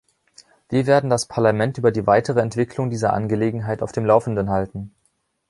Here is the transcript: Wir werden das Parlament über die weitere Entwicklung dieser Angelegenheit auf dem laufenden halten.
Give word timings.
Wir 0.69 0.87
werden 0.87 1.11
das 1.11 1.27
Parlament 1.27 1.77
über 1.77 1.91
die 1.91 2.07
weitere 2.07 2.39
Entwicklung 2.39 2.89
dieser 2.89 3.13
Angelegenheit 3.13 3.83
auf 3.83 3.91
dem 3.91 4.03
laufenden 4.03 4.49
halten. 4.49 4.91